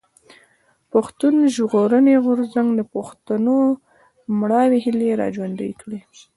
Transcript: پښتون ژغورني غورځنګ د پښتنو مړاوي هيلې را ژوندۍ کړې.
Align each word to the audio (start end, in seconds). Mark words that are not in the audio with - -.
پښتون 0.91 1.35
ژغورني 1.55 2.15
غورځنګ 2.25 2.67
د 2.75 2.81
پښتنو 2.93 3.57
مړاوي 4.39 4.79
هيلې 4.85 5.09
را 5.19 5.27
ژوندۍ 5.35 5.71
کړې. 5.81 5.99